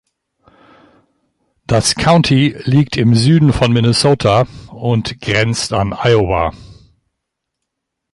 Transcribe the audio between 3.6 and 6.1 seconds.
Minnesota und grenzt an